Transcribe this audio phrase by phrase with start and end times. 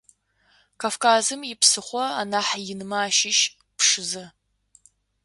[0.81, 3.39] Кавказым ипсыхъо анахь инмэ ащыщ
[3.77, 4.25] Пшызэ.